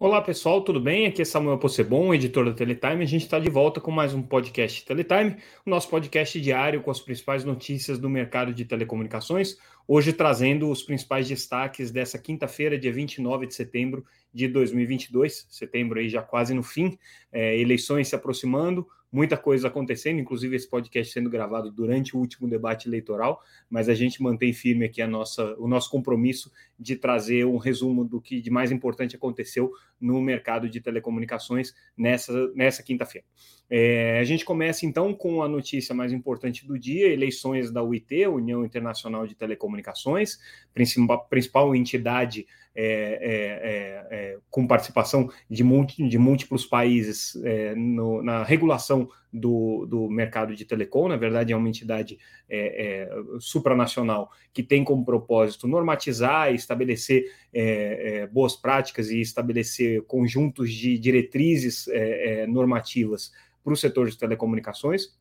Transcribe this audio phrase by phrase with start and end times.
[0.00, 1.08] Olá pessoal, tudo bem?
[1.08, 3.02] Aqui é Samuel Possebon, editor da Teletime.
[3.02, 6.90] A gente está de volta com mais um podcast Teletime, o nosso podcast diário com
[6.92, 9.58] as principais notícias do mercado de telecomunicações.
[9.90, 14.04] Hoje trazendo os principais destaques dessa quinta-feira, dia 29 de setembro
[14.34, 15.46] de 2022.
[15.48, 16.98] Setembro aí já quase no fim,
[17.32, 22.46] é, eleições se aproximando, muita coisa acontecendo, inclusive esse podcast sendo gravado durante o último
[22.46, 27.46] debate eleitoral, mas a gente mantém firme aqui a nossa, o nosso compromisso de trazer
[27.46, 33.26] um resumo do que de mais importante aconteceu no mercado de telecomunicações nessa, nessa quinta-feira.
[33.70, 38.26] É, a gente começa então com a notícia mais importante do dia: eleições da UIT,
[38.26, 39.77] União Internacional de Telecomunicações,
[40.74, 42.46] principal, principal entidade
[42.80, 45.64] é, é, é, com participação de,
[46.08, 51.08] de múltiplos países é, no, na regulação do, do, mercado de telecom.
[51.08, 57.24] Na verdade, é uma entidade é, supranacional que tem como propósito normatizar estabelecer
[58.30, 61.86] boas práticas e estabelecer conjuntos de diretrizes
[62.48, 63.32] normativas
[63.64, 65.18] para o setor de telecomunicações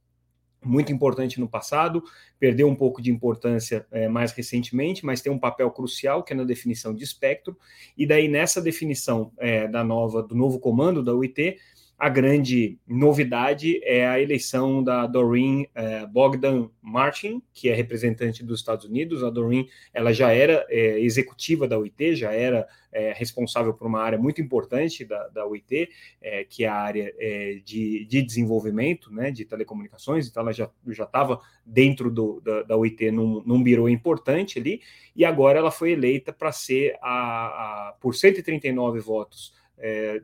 [0.63, 2.03] muito importante no passado,
[2.39, 6.35] perdeu um pouco de importância é, mais recentemente, mas tem um papel crucial que é
[6.35, 7.57] na definição de espectro.
[7.97, 11.57] E daí nessa definição é, da nova do novo comando da UIT,
[11.97, 18.59] a grande novidade é a eleição da Doreen eh, Bogdan Martin, que é representante dos
[18.59, 19.23] Estados Unidos.
[19.23, 23.99] A Doreen ela já era eh, executiva da UIT, já era eh, responsável por uma
[23.99, 25.89] área muito importante da, da UIT,
[26.49, 27.11] que é a área
[27.65, 30.27] de, de, desenvolvimento né, de telecomunicações.
[30.27, 34.81] Então, ela já estava dentro do, da, da, UIT num, num birô importante ali,
[35.15, 40.21] e agora ela foi eleita para ser, a, a, por 139 votos é,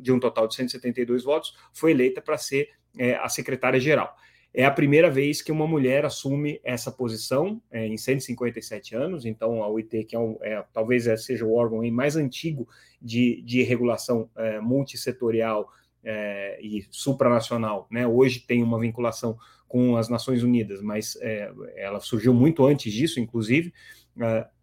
[0.00, 4.14] de um total de 172 votos, foi eleita para ser é, a secretária-geral.
[4.56, 9.64] É a primeira vez que uma mulher assume essa posição é, em 157 anos, então
[9.64, 12.68] a OIT, que é, um, é talvez seja o órgão mais antigo
[13.02, 15.68] de, de regulação é, multissetorial
[16.04, 18.06] é, e supranacional, né?
[18.06, 23.18] hoje tem uma vinculação com as Nações Unidas, mas é, ela surgiu muito antes disso,
[23.18, 23.72] inclusive,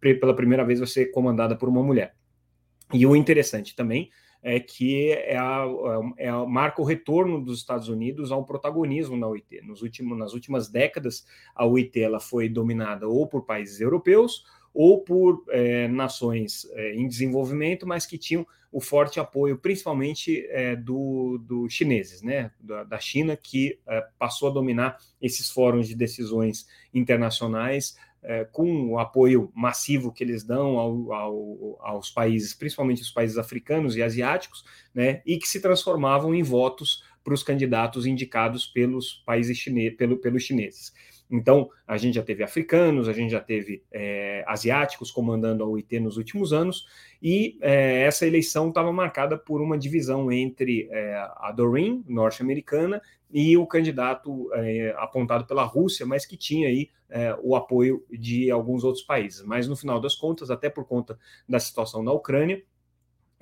[0.00, 2.14] pela primeira vez vai ser comandada por uma mulher.
[2.92, 4.10] E o interessante também
[4.42, 5.64] é que é a,
[6.18, 9.62] é a, marca o retorno dos Estados Unidos ao protagonismo na OIT.
[9.62, 14.44] Nos últimos, nas últimas décadas, a OIT ela foi dominada ou por países europeus
[14.74, 20.74] ou por é, nações é, em desenvolvimento, mas que tinham o forte apoio, principalmente é,
[20.74, 25.94] do, do chineses, né, da, da China, que é, passou a dominar esses fóruns de
[25.94, 33.02] decisões internacionais é, com o apoio massivo que eles dão ao, ao, aos países, principalmente
[33.02, 38.06] os países africanos e asiáticos, né, e que se transformavam em votos para os candidatos
[38.06, 40.92] indicados pelos países chineses, pelo, pelos chineses.
[41.30, 45.98] Então, a gente já teve africanos, a gente já teve é, asiáticos comandando a OIT
[45.98, 46.86] nos últimos anos,
[47.22, 53.00] e é, essa eleição estava marcada por uma divisão entre é, a Doreen, norte-americana,
[53.32, 58.50] e o candidato é, apontado pela Rússia, mas que tinha aí é, o apoio de
[58.50, 59.42] alguns outros países.
[59.42, 61.18] Mas no final das contas, até por conta
[61.48, 62.62] da situação na Ucrânia,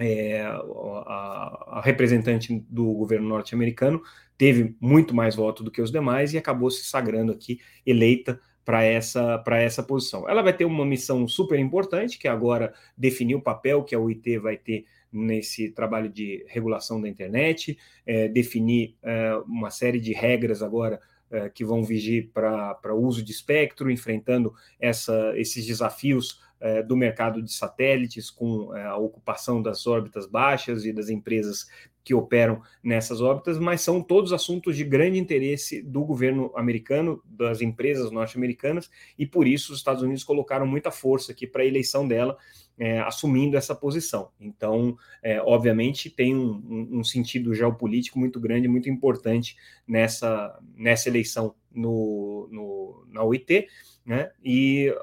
[0.00, 4.02] é, a, a, representante do governo norte-americano
[4.38, 8.82] teve muito mais voto do que os demais e acabou se sagrando aqui eleita para
[8.82, 10.26] essa, para essa posição.
[10.28, 14.00] Ela vai ter uma missão super importante, que é agora definir o papel que a
[14.00, 20.12] UIT vai ter nesse trabalho de regulação da internet, é, definir é, uma série de
[20.12, 20.98] regras agora
[21.30, 26.96] é, que vão vigir para o uso de espectro, enfrentando essa, esses desafios é, do
[26.96, 31.66] mercado de satélites, com é, a ocupação das órbitas baixas e das empresas
[32.02, 37.60] que operam nessas órbitas, mas são todos assuntos de grande interesse do governo americano, das
[37.60, 42.08] empresas norte-americanas, e por isso os Estados Unidos colocaram muita força aqui para a eleição
[42.08, 42.36] dela,
[42.78, 44.30] é, assumindo essa posição.
[44.40, 49.54] Então, é, obviamente, tem um, um, sentido geopolítico muito grande, muito importante
[49.86, 53.68] nessa, nessa eleição no, no na OIT,
[54.04, 54.30] né?
[54.42, 54.94] E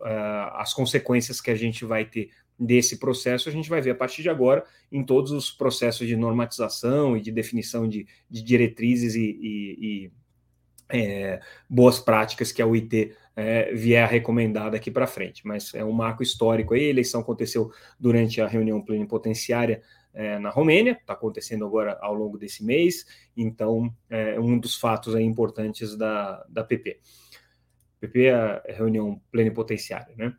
[0.00, 3.94] uh, as consequências que a gente vai ter desse processo, a gente vai ver a
[3.94, 9.14] partir de agora em todos os processos de normatização e de definição de, de diretrizes
[9.14, 10.12] e, e, e
[10.90, 15.46] é, boas práticas que a UIT é, vier a recomendar daqui para frente.
[15.46, 20.50] Mas é um marco histórico aí, a eleição aconteceu durante a reunião plenipotenciária é, na
[20.50, 23.06] Romênia, está acontecendo agora ao longo desse mês,
[23.36, 26.98] então é um dos fatos aí importantes da, da PP.
[28.00, 30.32] PP é reunião plenipotenciária, né?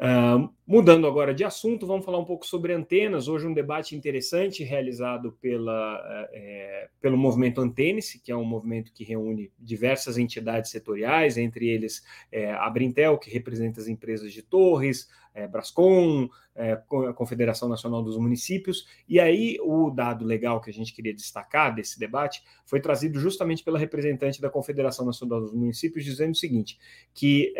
[0.00, 3.28] Uh, mudando agora de assunto, vamos falar um pouco sobre antenas.
[3.28, 9.04] Hoje, um debate interessante realizado pela, é, pelo movimento Antênice, que é um movimento que
[9.04, 12.02] reúne diversas entidades setoriais, entre eles
[12.32, 18.16] é, a Brintel, que representa as empresas de torres, é, Brascom, a Confederação Nacional dos
[18.16, 18.86] Municípios.
[19.06, 23.62] E aí, o dado legal que a gente queria destacar desse debate foi trazido justamente
[23.62, 26.78] pela representante da Confederação Nacional dos Municípios, dizendo o seguinte:
[27.12, 27.52] que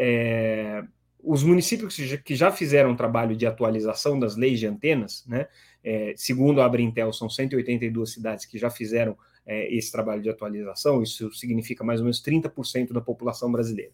[1.22, 5.46] os municípios que já fizeram trabalho de atualização das leis de antenas, né,
[5.82, 11.02] é, segundo a Abrintel, são 182 cidades que já fizeram é, esse trabalho de atualização,
[11.02, 13.92] isso significa mais ou menos 30% da população brasileira.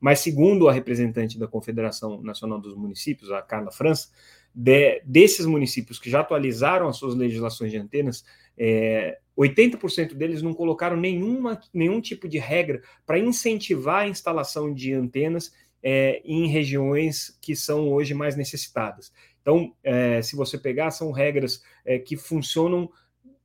[0.00, 4.08] Mas, segundo a representante da Confederação Nacional dos Municípios, a Carla França,
[4.54, 8.24] de, desses municípios que já atualizaram as suas legislações de antenas,
[8.56, 14.92] é, 80% deles não colocaram nenhuma, nenhum tipo de regra para incentivar a instalação de
[14.92, 15.52] antenas
[15.86, 19.12] é, em regiões que são hoje mais necessitadas.
[19.42, 22.90] Então, é, se você pegar, são regras é, que funcionam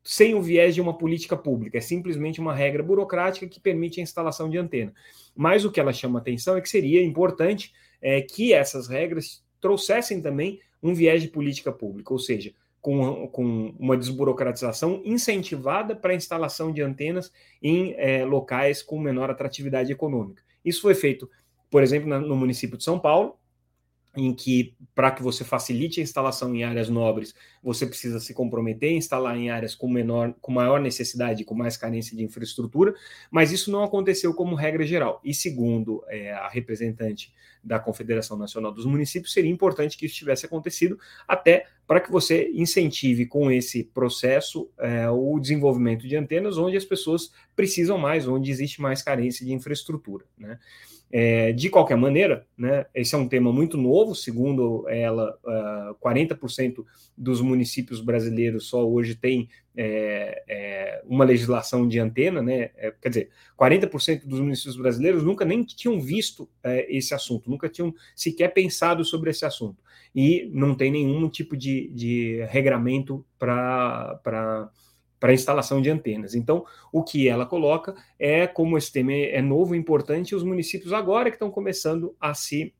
[0.01, 4.03] sem o viés de uma política pública, é simplesmente uma regra burocrática que permite a
[4.03, 4.94] instalação de antena.
[5.36, 10.21] Mas o que ela chama atenção é que seria importante é, que essas regras trouxessem
[10.21, 16.15] também um viés de política pública, ou seja, com, com uma desburocratização incentivada para a
[16.15, 17.30] instalação de antenas
[17.62, 20.42] em é, locais com menor atratividade econômica.
[20.63, 21.30] Isso foi feito
[21.69, 23.39] por exemplo, no município de São Paulo,
[24.16, 28.89] em que, para que você facilite a instalação em áreas nobres, você precisa se comprometer
[28.89, 32.94] a instalar em áreas com, menor, com maior necessidade, com mais carência de infraestrutura,
[33.30, 35.21] mas isso não aconteceu como regra geral.
[35.24, 37.31] E segundo é, a representante
[37.63, 42.50] da Confederação Nacional dos Municípios, seria importante que isso tivesse acontecido, até para que você
[42.54, 48.50] incentive com esse processo é, o desenvolvimento de antenas onde as pessoas precisam mais, onde
[48.50, 50.25] existe mais carência de infraestrutura.
[50.38, 50.57] Né?
[51.11, 55.95] É, de qualquer maneira, né, esse é um tema muito novo, segundo ela, uh, ah,
[56.00, 56.85] 40%
[57.17, 63.09] dos municípios brasileiros só hoje tem é, é, uma legislação de antena, né, é, quer
[63.09, 63.29] dizer,
[63.59, 69.03] 40% dos municípios brasileiros nunca nem tinham visto é, esse assunto, nunca tinham sequer pensado
[69.03, 69.81] sobre esse assunto,
[70.13, 74.69] e não tem nenhum tipo de, de regramento para
[75.19, 76.33] para instalação de antenas.
[76.33, 81.30] Então, o que ela coloca é como esse tema é novo, importante, os municípios agora
[81.30, 82.74] que estão começando a se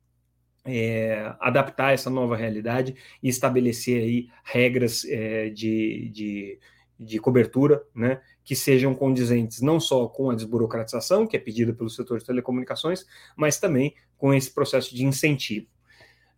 [0.64, 6.58] é, adaptar a essa nova realidade e estabelecer aí regras é, de, de,
[6.98, 11.88] de, cobertura, né, que sejam condizentes não só com a desburocratização, que é pedida pelo
[11.88, 13.06] setor de telecomunicações,
[13.36, 15.66] mas também com esse processo de incentivo.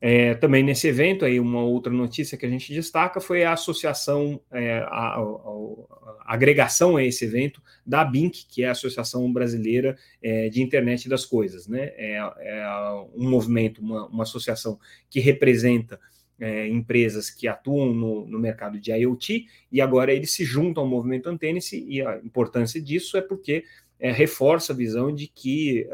[0.05, 4.41] É, também nesse evento, aí uma outra notícia que a gente destaca foi a associação,
[4.51, 9.97] é, a, a, a, agregação a esse evento da BINC, que é a Associação Brasileira
[10.21, 11.69] é, de Internet das Coisas.
[11.69, 11.93] Né?
[11.97, 12.67] É, é
[13.15, 14.77] um movimento, uma, uma, associação
[15.09, 16.01] que representa
[16.41, 20.91] é, empresas que atuam no, no, mercado de IoT, e agora eles se juntam ao
[20.91, 23.63] movimento Antênice, e a importância disso é porque
[24.01, 25.87] é, reforça a visão de que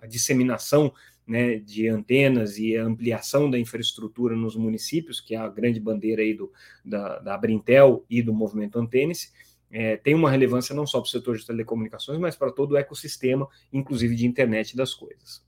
[0.00, 0.92] a disseminação
[1.26, 6.34] né, de antenas e ampliação da infraestrutura nos municípios, que é a grande bandeira aí
[6.34, 6.52] do,
[6.84, 9.30] da, da Brintel e do movimento Antênice,
[9.70, 12.76] é, tem uma relevância não só para o setor de telecomunicações, mas para todo o
[12.76, 15.42] ecossistema, inclusive de internet das coisas.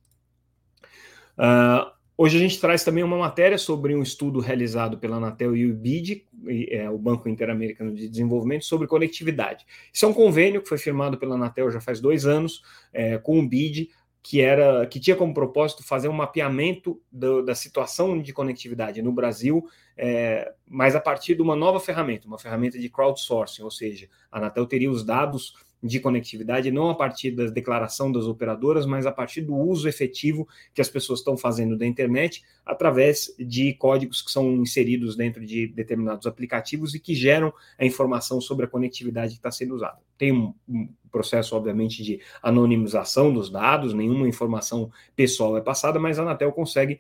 [1.37, 5.71] Uh, hoje a gente traz também uma matéria sobre um estudo realizado pela Anatel e
[5.71, 6.25] o BID,
[6.71, 9.67] é, o Banco Interamericano de Desenvolvimento, sobre conectividade.
[9.93, 12.63] Isso é um convênio que foi firmado pela Anatel já faz dois anos,
[12.95, 13.91] é, com o BID,
[14.25, 19.13] que era que tinha como propósito fazer um mapeamento do, da situação de conectividade no
[19.13, 24.09] Brasil, é, mas a partir de uma nova ferramenta, uma ferramenta de crowdsourcing, ou seja,
[24.33, 25.53] a Anatel teria os dados
[25.85, 30.49] de conectividade não a partir da declaração das operadoras, mas a partir do uso efetivo
[30.73, 35.67] que as pessoas estão fazendo da internet através de códigos que são inseridos dentro de
[35.69, 39.99] determinados aplicativos e que geram a informação sobre a conectividade que está sendo usada.
[40.17, 46.19] Tem um, um processo, obviamente, de anonimização dos dados, nenhuma informação pessoal é passada, mas
[46.19, 46.99] a Anatel consegue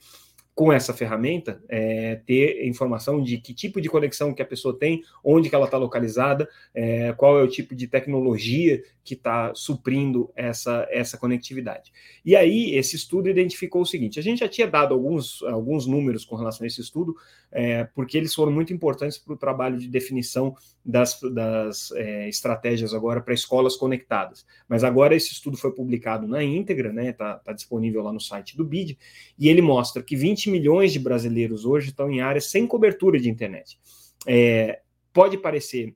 [0.54, 5.02] com essa ferramenta, é, ter informação de que tipo de conexão que a pessoa tem,
[5.22, 10.30] onde que ela está localizada, é, qual é o tipo de tecnologia que está suprindo
[10.36, 11.92] essa, essa conectividade.
[12.24, 16.24] E aí, esse estudo identificou o seguinte: a gente já tinha dado alguns, alguns números
[16.24, 17.16] com relação a esse estudo,
[17.54, 22.92] é, porque eles foram muito importantes para o trabalho de definição das, das é, estratégias
[22.92, 24.44] agora para escolas conectadas.
[24.68, 27.10] Mas agora esse estudo foi publicado na íntegra, né?
[27.10, 28.98] Está tá disponível lá no site do BID,
[29.38, 33.30] e ele mostra que 20 milhões de brasileiros hoje estão em áreas sem cobertura de
[33.30, 33.78] internet.
[34.26, 34.80] É,
[35.12, 35.94] pode parecer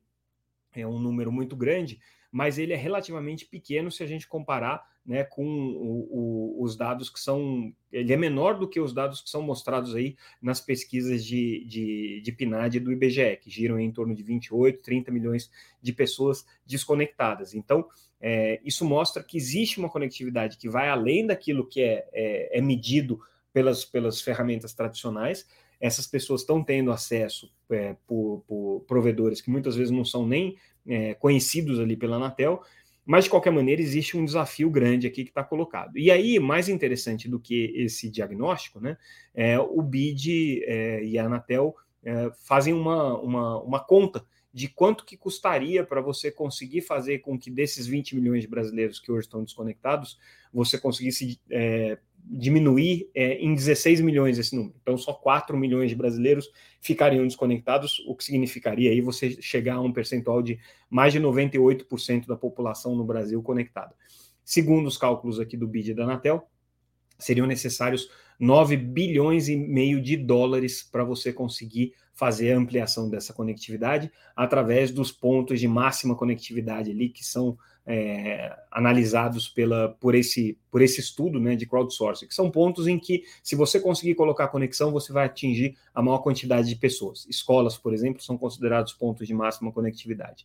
[0.74, 1.98] é um número muito grande,
[2.30, 7.08] mas ele é relativamente pequeno se a gente comparar né, com o, o, os dados
[7.08, 7.72] que são.
[7.90, 12.20] Ele é menor do que os dados que são mostrados aí nas pesquisas de, de,
[12.22, 17.54] de PNAD do IBGE, que giram em torno de 28, 30 milhões de pessoas desconectadas.
[17.54, 17.88] Então,
[18.20, 22.60] é, isso mostra que existe uma conectividade que vai além daquilo que é, é, é
[22.60, 23.18] medido
[23.50, 25.46] pelas, pelas ferramentas tradicionais.
[25.80, 30.56] Essas pessoas estão tendo acesso é, por, por, provedores que muitas vezes não são nem
[30.88, 32.62] é, conhecidos ali pela Anatel,
[33.04, 35.96] mas de qualquer maneira existe um desafio grande aqui que está colocado.
[35.96, 38.98] E aí, mais interessante do que esse diagnóstico, né,
[39.34, 45.04] é, o BID é, e a Anatel é, fazem uma, uma, uma conta de quanto
[45.04, 49.26] que custaria para você conseguir fazer com que desses 20 milhões de brasileiros que hoje
[49.26, 50.18] estão desconectados,
[50.52, 54.74] você conseguisse é, diminuir é, em 16 milhões esse número.
[54.82, 59.80] Então, só 4 milhões de brasileiros ficariam desconectados, o que significaria aí você chegar a
[59.80, 60.58] um percentual de
[60.90, 63.94] mais de 98% da população no Brasil conectada.
[64.44, 66.48] Segundo os cálculos aqui do BID da Anatel,
[67.18, 68.08] seriam necessários
[68.38, 74.90] 9 bilhões e meio de dólares para você conseguir fazer a ampliação dessa conectividade através
[74.90, 77.56] dos pontos de máxima conectividade ali que são
[77.86, 82.98] é, analisados pela, por, esse, por esse estudo né, de crowdsourcing, que são pontos em
[82.98, 87.24] que, se você conseguir colocar conexão, você vai atingir a maior quantidade de pessoas.
[87.30, 90.44] Escolas, por exemplo, são considerados pontos de máxima conectividade.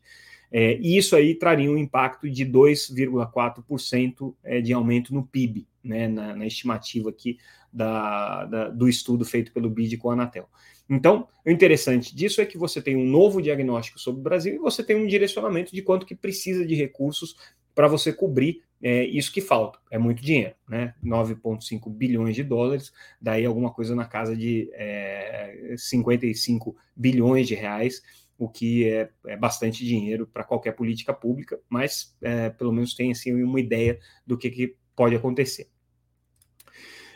[0.52, 6.08] É, e isso aí traria um impacto de 2,4% é, de aumento no PIB, né,
[6.08, 7.40] na, na estimativa aqui
[7.74, 10.48] da, da, do estudo feito pelo BID com a Anatel.
[10.90, 14.60] Então, o interessante disso é que você tem um novo diagnóstico sobre o Brasil e
[14.60, 17.36] você tem um direcionamento de quanto que precisa de recursos
[17.74, 19.80] para você cobrir é, isso que falta.
[19.90, 20.94] É muito dinheiro, né?
[21.04, 28.02] 9,5 bilhões de dólares, daí alguma coisa na casa de é, 55 bilhões de reais,
[28.38, 33.12] o que é, é bastante dinheiro para qualquer política pública, mas é, pelo menos tem
[33.12, 33.98] assim, uma ideia
[34.28, 35.70] do que, que pode acontecer.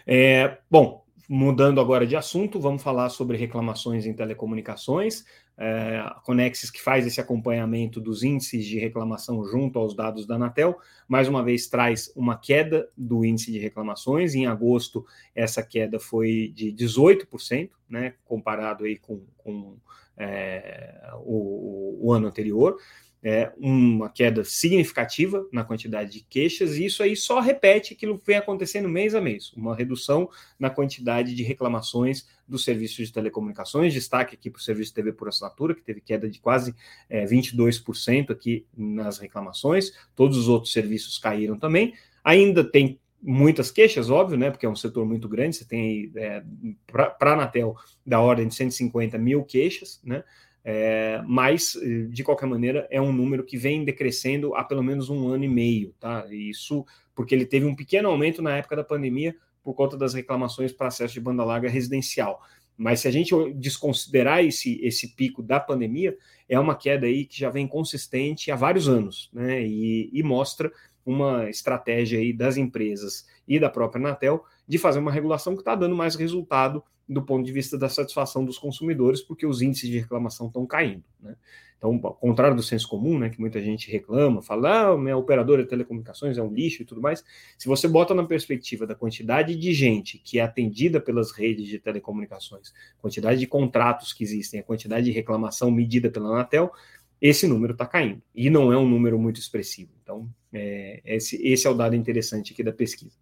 [0.05, 5.25] É, bom, Mudando agora de assunto, vamos falar sobre reclamações em telecomunicações.
[5.57, 10.35] É, a Conexis, que faz esse acompanhamento dos índices de reclamação junto aos dados da
[10.35, 14.35] Anatel, mais uma vez traz uma queda do índice de reclamações.
[14.35, 15.05] Em agosto,
[15.35, 19.75] essa queda foi de 18%, né, comparado aí com, com
[20.15, 22.77] é, o, o ano anterior
[23.23, 28.27] é, uma queda significativa na quantidade de queixas, e isso aí só repete aquilo que
[28.27, 33.93] vem acontecendo mês a mês, uma redução na quantidade de reclamações dos serviços de telecomunicações,
[33.93, 36.75] destaque aqui para o serviço de TV por assinatura, que teve queda de quase
[37.09, 41.93] é, 22% aqui nas reclamações, todos os outros serviços caíram também,
[42.23, 44.51] ainda tem muitas queixas, óbvio, né?
[44.51, 45.55] Porque é um setor muito grande.
[45.55, 46.43] Você tem é,
[46.85, 50.23] para a Anatel da ordem de 150 mil queixas, né?
[50.69, 55.29] É, mas, de qualquer maneira, é um número que vem decrescendo há pelo menos um
[55.29, 56.27] ano e meio, tá?
[56.29, 59.33] Isso porque ele teve um pequeno aumento na época da pandemia
[59.63, 62.41] por conta das reclamações para acesso de banda larga residencial.
[62.75, 66.17] Mas se a gente desconsiderar esse, esse pico da pandemia,
[66.49, 69.65] é uma queda aí que já vem consistente há vários anos, né?
[69.65, 70.69] E, e mostra
[71.05, 75.75] uma estratégia aí das empresas e da própria Anatel de fazer uma regulação que está
[75.75, 79.99] dando mais resultado do ponto de vista da satisfação dos consumidores, porque os índices de
[79.99, 81.03] reclamação estão caindo.
[81.21, 81.35] Né?
[81.77, 85.63] Então, ao contrário do senso comum, né, que muita gente reclama, fala, ah, minha operadora
[85.63, 87.23] de telecomunicações é um lixo e tudo mais,
[87.57, 91.77] se você bota na perspectiva da quantidade de gente que é atendida pelas redes de
[91.77, 96.71] telecomunicações, quantidade de contratos que existem, a quantidade de reclamação medida pela Anatel,
[97.21, 98.21] esse número está caindo.
[98.33, 99.91] E não é um número muito expressivo.
[100.01, 103.15] Então, é, esse, esse é o dado interessante aqui da pesquisa.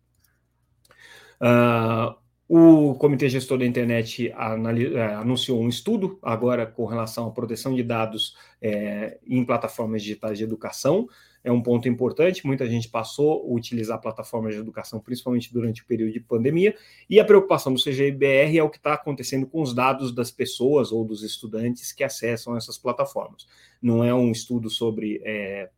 [1.42, 2.15] Uh,
[2.48, 7.82] o Comitê Gestor da Internet é, anunciou um estudo agora com relação à proteção de
[7.82, 11.08] dados é, em plataformas digitais de educação.
[11.46, 12.46] É um ponto importante.
[12.46, 16.75] Muita gente passou a utilizar plataformas de educação, principalmente durante o período de pandemia.
[17.08, 20.92] E a preocupação do CGIBR é o que está acontecendo com os dados das pessoas
[20.92, 23.46] ou dos estudantes que acessam essas plataformas
[23.86, 25.70] não é um estudo sobre é,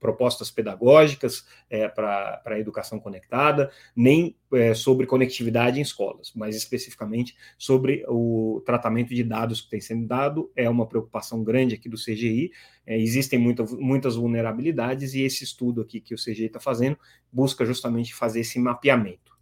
[0.00, 7.36] propostas pedagógicas é, para a educação conectada, nem é, sobre conectividade em escolas, mas especificamente
[7.58, 10.50] sobre o tratamento de dados que tem sendo dado.
[10.56, 12.50] É uma preocupação grande aqui do CGI.
[12.86, 16.98] É, existem muita, muitas vulnerabilidades e esse estudo aqui que o CGI está fazendo
[17.32, 19.32] busca justamente fazer esse mapeamento.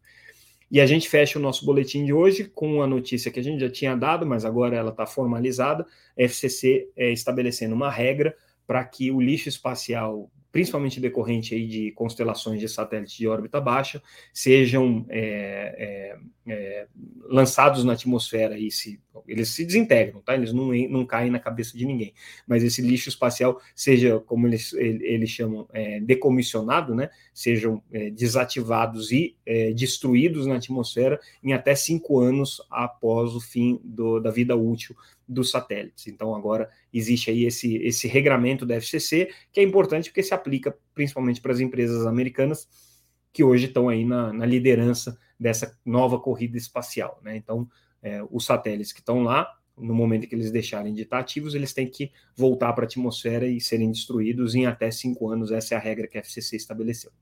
[0.71, 3.61] E a gente fecha o nosso boletim de hoje com a notícia que a gente
[3.61, 5.85] já tinha dado, mas agora ela está formalizada:
[6.17, 12.61] FCC é, estabelecendo uma regra para que o lixo espacial principalmente decorrente aí de constelações
[12.61, 14.03] de satélites de órbita baixa,
[14.33, 16.17] sejam é,
[16.47, 16.87] é, é,
[17.29, 20.35] lançados na atmosfera e se, eles se desintegram, tá?
[20.35, 22.13] Eles não, não caem na cabeça de ninguém.
[22.47, 27.11] Mas esse lixo espacial seja, como eles, eles chamam, é, decomissionado, né?
[27.33, 29.37] Sejam é, desativados e
[29.75, 34.95] destruídos na atmosfera em até cinco anos após o fim do, da vida útil
[35.31, 36.09] dos satélites.
[36.09, 40.77] Então, agora existe aí esse, esse regramento da FCC, que é importante porque se aplica
[40.93, 42.69] principalmente para as empresas americanas
[43.33, 47.21] que hoje estão aí na, na liderança dessa nova corrida espacial.
[47.23, 47.37] Né?
[47.37, 47.69] Então,
[48.03, 51.73] é, os satélites que estão lá, no momento que eles deixarem de estar ativos, eles
[51.73, 55.53] têm que voltar para a atmosfera e serem destruídos em até cinco anos.
[55.53, 57.13] Essa é a regra que a FCC estabeleceu.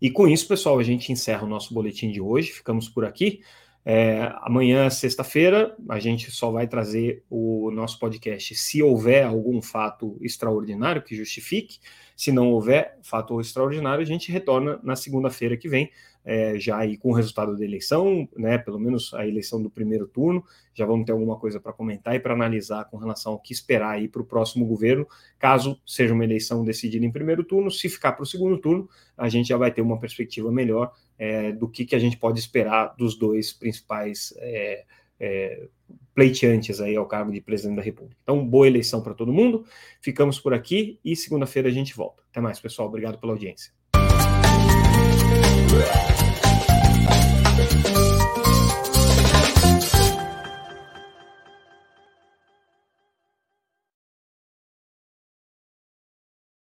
[0.00, 2.52] E com isso, pessoal, a gente encerra o nosso boletim de hoje.
[2.52, 3.40] Ficamos por aqui.
[3.86, 10.16] É, amanhã, sexta-feira, a gente só vai trazer o nosso podcast se houver algum fato
[10.22, 11.78] extraordinário que justifique.
[12.16, 15.90] Se não houver fato extraordinário, a gente retorna na segunda-feira que vem
[16.24, 20.06] é, já aí com o resultado da eleição, né, pelo menos a eleição do primeiro
[20.06, 20.42] turno,
[20.72, 23.90] já vamos ter alguma coisa para comentar e para analisar com relação ao que esperar
[23.90, 25.06] aí para o próximo governo,
[25.38, 29.28] caso seja uma eleição decidida em primeiro turno, se ficar para o segundo turno, a
[29.28, 32.94] gente já vai ter uma perspectiva melhor é, do que, que a gente pode esperar
[32.96, 34.84] dos dois principais é,
[35.20, 35.68] é,
[36.14, 38.16] pleiteantes aí ao cargo de presidente da República.
[38.22, 39.64] Então, boa eleição para todo mundo.
[40.00, 42.22] Ficamos por aqui e segunda-feira a gente volta.
[42.30, 42.88] Até mais, pessoal.
[42.88, 43.72] Obrigado pela audiência.